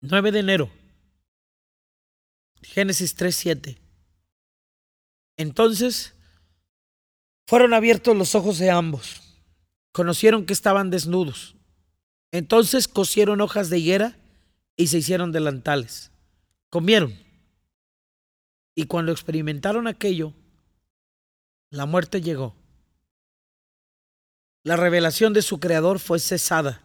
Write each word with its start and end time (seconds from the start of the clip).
9 0.00 0.32
de 0.32 0.38
enero. 0.40 0.70
Génesis 2.62 3.16
3:7. 3.16 3.78
Entonces 5.36 6.14
fueron 7.46 7.74
abiertos 7.74 8.16
los 8.16 8.34
ojos 8.34 8.58
de 8.58 8.70
ambos. 8.70 9.22
Conocieron 9.92 10.46
que 10.46 10.52
estaban 10.52 10.90
desnudos. 10.90 11.56
Entonces 12.30 12.88
cosieron 12.88 13.40
hojas 13.40 13.70
de 13.70 13.78
higuera 13.78 14.18
y 14.76 14.88
se 14.88 14.98
hicieron 14.98 15.32
delantales. 15.32 16.10
Comieron. 16.70 17.18
Y 18.74 18.84
cuando 18.84 19.12
experimentaron 19.12 19.86
aquello, 19.86 20.34
la 21.70 21.86
muerte 21.86 22.20
llegó. 22.20 22.54
La 24.62 24.76
revelación 24.76 25.32
de 25.32 25.42
su 25.42 25.58
creador 25.58 25.98
fue 25.98 26.18
cesada. 26.18 26.82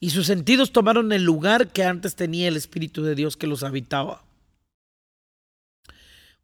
Y 0.00 0.10
sus 0.10 0.26
sentidos 0.26 0.72
tomaron 0.72 1.12
el 1.12 1.24
lugar 1.24 1.68
que 1.68 1.84
antes 1.84 2.14
tenía 2.14 2.48
el 2.48 2.56
Espíritu 2.56 3.02
de 3.02 3.14
Dios 3.14 3.36
que 3.36 3.46
los 3.46 3.62
habitaba. 3.62 4.24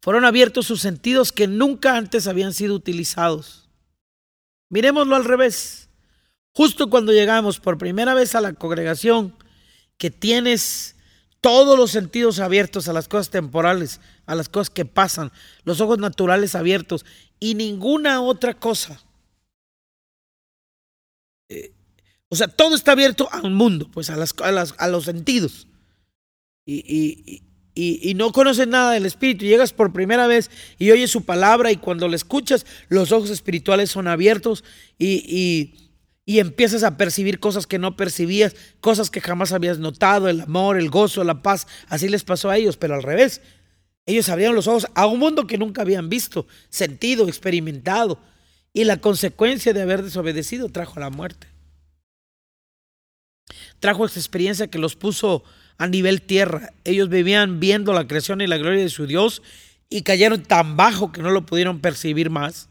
Fueron 0.01 0.25
abiertos 0.25 0.67
sus 0.67 0.81
sentidos 0.81 1.31
que 1.31 1.47
nunca 1.47 1.97
antes 1.97 2.27
habían 2.27 2.53
sido 2.53 2.75
utilizados. 2.75 3.69
Miremoslo 4.69 5.15
al 5.15 5.25
revés. 5.25 5.89
Justo 6.51 6.89
cuando 6.89 7.11
llegamos 7.11 7.59
por 7.59 7.77
primera 7.77 8.13
vez 8.13 8.35
a 8.35 8.41
la 8.41 8.53
congregación, 8.53 9.35
que 9.97 10.11
tienes 10.11 10.95
todos 11.41 11.77
los 11.77 11.91
sentidos 11.91 12.39
abiertos 12.39 12.87
a 12.87 12.93
las 12.93 13.07
cosas 13.07 13.29
temporales, 13.29 13.99
a 14.25 14.35
las 14.35 14.49
cosas 14.49 14.69
que 14.69 14.85
pasan, 14.85 15.31
los 15.63 15.81
ojos 15.81 15.99
naturales 15.99 16.55
abiertos 16.55 17.05
y 17.39 17.55
ninguna 17.55 18.21
otra 18.21 18.53
cosa. 18.53 19.04
O 22.29 22.35
sea, 22.35 22.47
todo 22.47 22.75
está 22.75 22.93
abierto 22.93 23.29
al 23.31 23.51
mundo, 23.51 23.89
pues 23.91 24.09
a, 24.09 24.15
las, 24.15 24.33
a, 24.39 24.87
los 24.87 25.05
sentidos. 25.05 25.67
Y, 26.65 27.43
y, 27.75 28.13
no 28.15 28.31
conoces 28.31 28.67
nada 28.67 28.93
del 28.93 29.05
Espíritu, 29.05 29.45
llegas 29.45 29.73
por 29.73 29.93
primera 29.93 30.27
vez 30.27 30.49
y 30.79 30.91
oyes 30.91 31.11
su 31.11 31.25
palabra 31.25 31.71
y 31.71 31.77
cuando 31.77 32.07
la 32.07 32.15
escuchas, 32.15 32.65
los 32.89 33.11
ojos 33.11 33.29
espirituales 33.29 33.91
son 33.91 34.07
abiertos 34.07 34.63
y, 34.97 35.75
y 36.25 36.39
empiezas 36.39 36.83
a 36.83 36.97
percibir 36.97 37.39
cosas 37.39 37.67
que 37.67 37.77
no 37.77 37.95
percibías, 37.95 38.55
cosas 38.81 39.11
que 39.11 39.21
jamás 39.21 39.51
habías 39.51 39.77
notado, 39.77 40.27
el 40.27 40.41
amor, 40.41 40.77
el 40.77 40.89
gozo, 40.89 41.23
la 41.23 41.43
paz. 41.43 41.67
Así 41.87 42.09
les 42.09 42.23
pasó 42.23 42.49
a 42.49 42.57
ellos, 42.57 42.77
pero 42.77 42.95
al 42.95 43.03
revés. 43.03 43.41
Ellos 44.07 44.29
abrieron 44.29 44.55
los 44.55 44.67
ojos 44.67 44.87
a 44.95 45.05
un 45.05 45.19
mundo 45.19 45.45
que 45.45 45.57
nunca 45.57 45.81
habían 45.81 46.09
visto, 46.09 46.47
sentido, 46.69 47.27
experimentado. 47.27 48.19
Y 48.73 48.83
la 48.85 48.97
consecuencia 48.97 49.73
de 49.73 49.81
haber 49.81 50.03
desobedecido 50.03 50.69
trajo 50.69 50.99
la 50.99 51.09
muerte. 51.09 51.47
Trajo 53.79 54.05
esta 54.05 54.19
experiencia 54.19 54.67
que 54.67 54.79
los 54.79 54.95
puso 54.95 55.43
a 55.77 55.87
nivel 55.87 56.21
tierra. 56.21 56.73
Ellos 56.83 57.09
vivían 57.09 57.59
viendo 57.59 57.93
la 57.93 58.07
creación 58.07 58.41
y 58.41 58.47
la 58.47 58.57
gloria 58.57 58.81
de 58.81 58.89
su 58.89 59.07
Dios 59.07 59.41
y 59.89 60.01
cayeron 60.01 60.43
tan 60.43 60.77
bajo 60.77 61.11
que 61.11 61.21
no 61.21 61.31
lo 61.31 61.45
pudieron 61.45 61.79
percibir 61.79 62.29
más. 62.29 62.69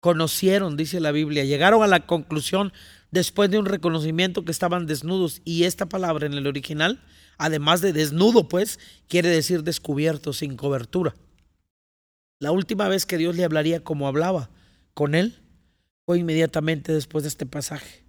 Conocieron, 0.00 0.76
dice 0.76 1.00
la 1.00 1.12
Biblia, 1.12 1.44
llegaron 1.44 1.82
a 1.82 1.86
la 1.86 2.06
conclusión 2.06 2.72
después 3.10 3.50
de 3.50 3.58
un 3.58 3.66
reconocimiento 3.66 4.44
que 4.44 4.52
estaban 4.52 4.86
desnudos 4.86 5.40
y 5.44 5.64
esta 5.64 5.86
palabra 5.86 6.26
en 6.26 6.34
el 6.34 6.46
original 6.46 7.00
además 7.38 7.80
de 7.80 7.92
desnudo, 7.92 8.48
pues, 8.48 8.78
quiere 9.08 9.28
decir 9.28 9.62
descubierto, 9.62 10.32
sin 10.32 10.56
cobertura. 10.56 11.14
La 12.38 12.52
última 12.52 12.88
vez 12.88 13.06
que 13.06 13.18
Dios 13.18 13.36
le 13.36 13.44
hablaría 13.44 13.82
como 13.82 14.06
hablaba 14.06 14.50
con 14.92 15.14
él 15.14 15.40
fue 16.04 16.18
inmediatamente 16.18 16.92
después 16.92 17.24
de 17.24 17.28
este 17.28 17.46
pasaje. 17.46 18.03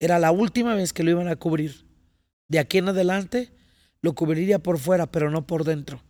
Era 0.00 0.18
la 0.18 0.32
última 0.32 0.74
vez 0.74 0.92
que 0.92 1.04
lo 1.04 1.10
iban 1.10 1.28
a 1.28 1.36
cubrir. 1.36 1.86
De 2.48 2.58
aquí 2.58 2.78
en 2.78 2.88
adelante 2.88 3.52
lo 4.02 4.14
cubriría 4.14 4.58
por 4.58 4.78
fuera, 4.78 5.06
pero 5.06 5.30
no 5.30 5.46
por 5.46 5.62
dentro. 5.62 6.02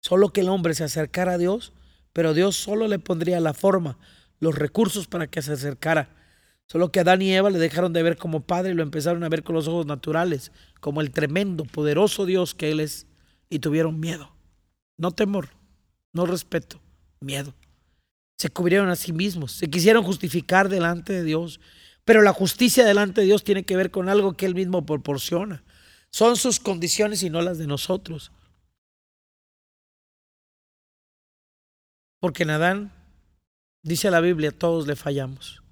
Solo 0.00 0.32
que 0.32 0.42
el 0.42 0.48
hombre 0.48 0.74
se 0.74 0.84
acercara 0.84 1.32
a 1.32 1.38
Dios, 1.38 1.72
pero 2.12 2.34
Dios 2.34 2.54
solo 2.54 2.86
le 2.86 3.00
pondría 3.00 3.40
la 3.40 3.54
forma, 3.54 3.98
los 4.38 4.54
recursos 4.54 5.08
para 5.08 5.26
que 5.26 5.42
se 5.42 5.52
acercara 5.52 6.22
Solo 6.72 6.90
que 6.90 7.00
Adán 7.00 7.20
y 7.20 7.30
Eva 7.34 7.50
le 7.50 7.58
dejaron 7.58 7.92
de 7.92 8.02
ver 8.02 8.16
como 8.16 8.46
padre 8.46 8.72
y 8.72 8.74
lo 8.74 8.82
empezaron 8.82 9.22
a 9.24 9.28
ver 9.28 9.42
con 9.42 9.54
los 9.54 9.68
ojos 9.68 9.84
naturales, 9.84 10.52
como 10.80 11.02
el 11.02 11.10
tremendo, 11.10 11.64
poderoso 11.64 12.24
Dios 12.24 12.54
que 12.54 12.70
Él 12.70 12.80
es, 12.80 13.06
y 13.50 13.58
tuvieron 13.58 14.00
miedo. 14.00 14.34
No 14.96 15.10
temor, 15.10 15.50
no 16.14 16.24
respeto, 16.24 16.80
miedo. 17.20 17.54
Se 18.38 18.48
cubrieron 18.48 18.88
a 18.88 18.96
sí 18.96 19.12
mismos, 19.12 19.52
se 19.52 19.68
quisieron 19.68 20.02
justificar 20.02 20.70
delante 20.70 21.12
de 21.12 21.24
Dios, 21.24 21.60
pero 22.04 22.22
la 22.22 22.32
justicia 22.32 22.84
delante 22.84 23.20
de 23.20 23.26
Dios 23.28 23.44
tiene 23.44 23.64
que 23.64 23.76
ver 23.76 23.90
con 23.90 24.08
algo 24.08 24.36
que 24.36 24.46
Él 24.46 24.54
mismo 24.54 24.84
proporciona. 24.84 25.64
Son 26.10 26.36
sus 26.36 26.60
condiciones 26.60 27.22
y 27.22 27.30
no 27.30 27.40
las 27.42 27.58
de 27.58 27.66
nosotros. 27.66 28.32
Porque 32.20 32.42
en 32.42 32.50
Adán, 32.50 32.92
dice 33.82 34.10
la 34.10 34.20
Biblia, 34.20 34.52
todos 34.52 34.86
le 34.86 34.96
fallamos 34.96 35.62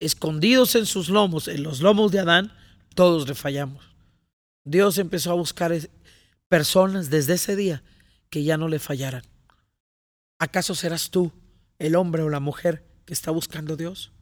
escondidos 0.00 0.74
en 0.74 0.86
sus 0.86 1.08
lomos, 1.08 1.48
en 1.48 1.62
los 1.62 1.80
lomos 1.80 2.12
de 2.12 2.20
Adán, 2.20 2.52
todos 2.94 3.28
le 3.28 3.34
fallamos. 3.34 3.84
Dios 4.64 4.98
empezó 4.98 5.30
a 5.30 5.34
buscar 5.34 5.72
personas 6.48 7.10
desde 7.10 7.34
ese 7.34 7.56
día 7.56 7.82
que 8.30 8.44
ya 8.44 8.56
no 8.56 8.68
le 8.68 8.78
fallaran. 8.78 9.22
¿Acaso 10.38 10.74
serás 10.74 11.10
tú 11.10 11.32
el 11.78 11.96
hombre 11.96 12.22
o 12.22 12.28
la 12.28 12.40
mujer 12.40 12.84
que 13.06 13.12
está 13.12 13.30
buscando 13.30 13.74
a 13.74 13.76
Dios? 13.76 14.12